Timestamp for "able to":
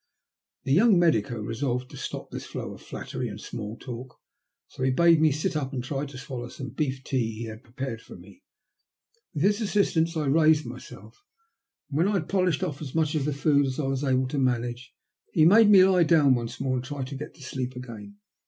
14.03-14.39